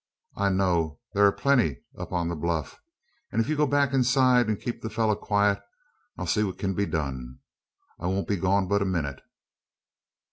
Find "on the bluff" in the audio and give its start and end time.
2.11-2.79